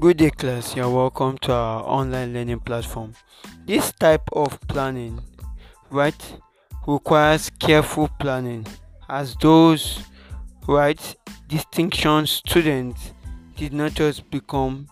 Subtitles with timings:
[0.00, 0.74] Good day, class.
[0.74, 3.14] You're welcome to our online learning platform.
[3.64, 5.22] This type of planning,
[5.88, 6.36] right,
[6.84, 8.66] requires careful planning,
[9.08, 10.02] as those,
[10.66, 11.16] right,
[11.46, 13.12] distinction students
[13.56, 14.88] did not just become,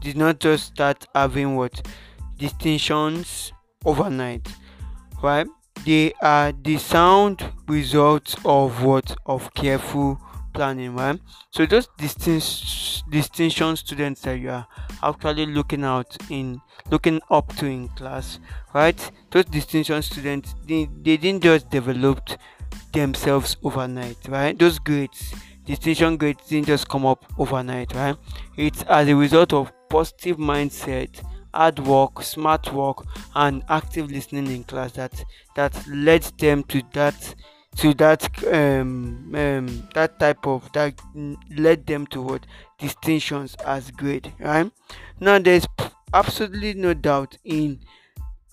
[0.00, 1.86] did not just start having what
[2.38, 3.52] distinctions
[3.84, 4.48] overnight,
[5.22, 5.46] right?
[5.84, 10.18] They are the sound results of what of careful
[10.52, 11.18] planning, right?
[11.50, 14.66] So those distinct distinction students that you are
[15.02, 18.38] actually looking out in looking up to in class,
[18.74, 19.10] right?
[19.30, 22.28] Those distinction students they, they didn't just develop
[22.92, 24.58] themselves overnight, right?
[24.58, 28.16] Those grades, distinction grades didn't just come up overnight, right?
[28.56, 31.20] It's as a result of positive mindset
[31.52, 33.04] hard work smart work
[33.34, 35.12] and active listening in class that
[35.56, 37.34] that led them to that
[37.76, 40.94] to that um, um that type of that
[41.56, 42.46] led them to what
[42.78, 44.70] distinctions as grade right?
[45.20, 45.66] Now there's
[46.12, 47.80] absolutely no doubt in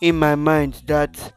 [0.00, 1.34] in my mind that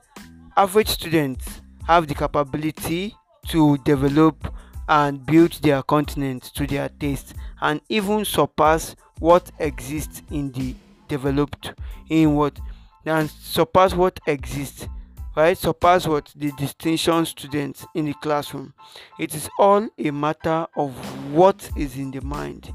[0.57, 3.15] average students have the capability
[3.47, 4.53] to develop
[4.87, 10.75] and build their continent to their taste and even surpass what exists in the
[11.07, 11.73] developed
[12.09, 12.59] in what
[13.05, 14.87] and surpass what exists
[15.35, 18.73] right surpass what the distinction students in the classroom.
[19.19, 20.93] It is all a matter of
[21.31, 22.71] what is in the mind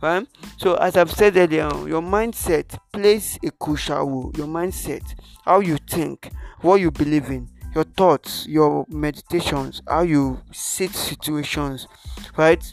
[0.00, 0.26] right?
[0.58, 4.32] So as i've said earlier your mindset plays a crucial role.
[4.36, 5.02] Your mindset
[5.44, 11.88] how you think what you believe in your thoughts your meditations how you see situations
[12.36, 12.64] right?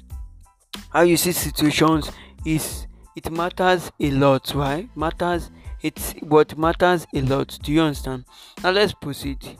[0.89, 2.11] How you see situations
[2.45, 4.89] is it matters a lot right?
[4.95, 5.51] Matters
[5.83, 8.25] it's what matters a lot do you understand?
[8.63, 9.57] Now let's proceed.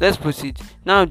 [0.00, 0.58] Let's proceed.
[0.84, 1.06] Now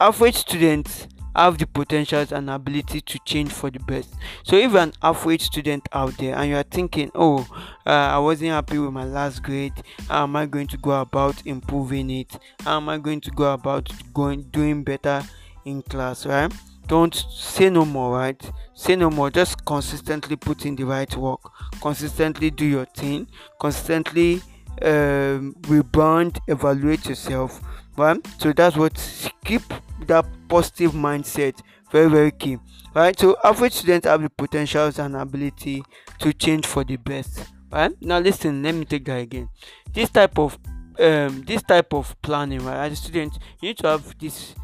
[0.00, 4.14] average students have the potentials and ability to change for the best.
[4.44, 7.46] So if an average student out there and you are thinking oh
[7.86, 9.74] uh, i wasn't happy with my last grade.
[10.08, 12.38] How am i going to go about improving it?
[12.60, 15.22] How am i going to go about going doing better
[15.64, 16.24] in class?
[16.24, 16.52] Right
[16.86, 18.50] don't say no more right?
[18.74, 19.30] Say no more.
[19.30, 21.40] Just consistently put in the right work.
[21.80, 23.26] Consistently do your thing.
[23.60, 24.42] Consistently
[24.82, 27.60] um, rebound evaluate yourself.
[27.96, 29.62] Right so that's what keep
[30.06, 31.60] that positive mindset.
[31.90, 32.58] Very very key.
[32.94, 33.18] Right?
[33.18, 35.82] So average students have the potentials and ability
[36.20, 37.44] to change for the best.
[37.72, 37.92] Right?
[38.00, 39.48] Now listen let me take that again.
[39.92, 40.58] This type of
[40.98, 42.86] um this type of planning right?
[42.86, 44.54] As a student you need to have this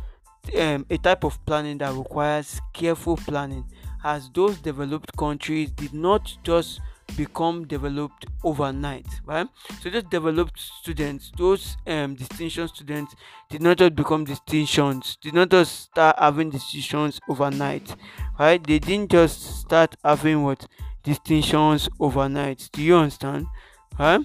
[0.59, 3.65] um, a type of planning that requires careful planning
[4.05, 6.81] as those developed countries did not just
[7.17, 9.47] become developed overnight right?
[9.81, 13.15] So those developed students those um, distinction students
[13.51, 17.95] did not just become distinctions did not just start having distinctions overnight
[18.39, 18.65] right?
[18.67, 20.67] They didn't just start having what?
[21.03, 22.69] Distinctions overnight.
[22.73, 23.47] Do you understand?
[23.99, 24.21] Right?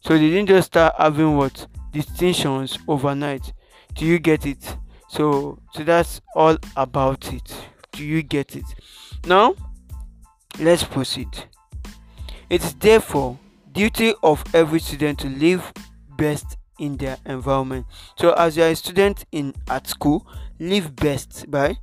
[0.00, 1.66] So they didn't just start having what?
[1.92, 3.52] Distinctions overnight.
[3.94, 4.76] Do you get it
[5.08, 7.56] so so that's all about it.
[7.92, 8.64] Do you get it?
[9.26, 9.54] Now
[10.58, 11.28] let's proceed.
[12.50, 13.38] It is therefore
[13.72, 15.72] duty of every student to live
[16.16, 17.86] best in their environment.
[18.18, 20.26] So as you are a student in at school
[20.58, 21.76] live best right?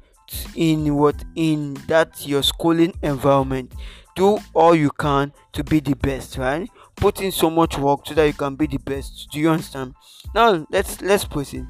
[0.56, 1.24] In what?
[1.36, 3.74] In that your schooling environment.
[4.16, 6.70] Do all you can to be the best right?
[6.96, 9.28] Put in so much work so that you can be the best.
[9.32, 9.94] Do you understand?
[10.34, 11.66] Now let's let's proceed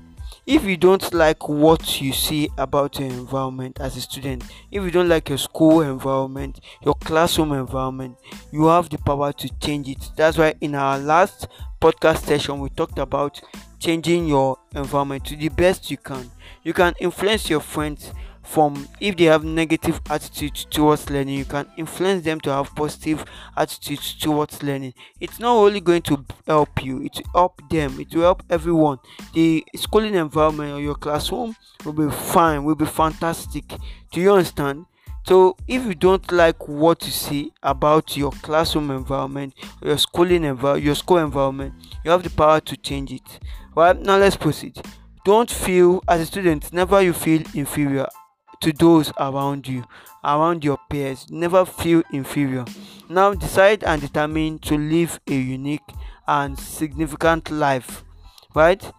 [0.46, 4.92] if you don't like what you see about your environment as a student if you
[4.92, 8.16] don't like your school environment your classroom environment
[8.52, 10.12] you have the power to change it.
[10.16, 11.48] That's why in our last
[11.82, 13.42] podcast session we talked about
[13.80, 16.32] changing your environment to the best you can.
[16.64, 18.12] You can influence your friends
[18.46, 23.26] from if they have negative attitude towards learning you can influence them to have positive
[23.58, 24.94] attitude towards learning.
[25.20, 29.00] It's not only going to help you it will help them it will help everyone.
[29.34, 33.66] The schooling environment or your classroom will be fine will be fantastic.
[34.12, 34.86] Do you understand?
[35.28, 40.86] So if you don't like what you see about your classroom environment your schooling environment
[40.86, 41.74] your school environment
[42.04, 43.40] you have the power to change it.
[43.76, 44.80] Right now let's proceed.
[45.26, 48.08] Don't feel as a student never you feel inferior
[48.62, 49.84] to those around you,
[50.24, 51.28] around your peers.
[51.30, 52.66] Never feel inferior.
[53.10, 55.90] Now decide and determine to live a unique
[56.28, 58.04] and significant life.
[58.54, 58.92] Right?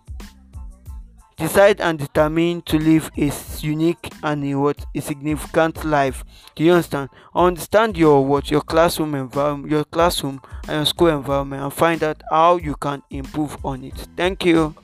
[1.37, 3.31] Decide and determine to live a
[3.61, 6.25] unique and a what a significant life.
[6.55, 7.11] Do you understand?
[7.35, 12.23] Understand your what your classroom environment, your classroom and your school environment, and find out
[12.31, 14.09] how you can improve on it.
[14.17, 14.75] Thank you.